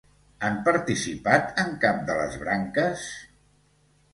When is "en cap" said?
1.65-1.99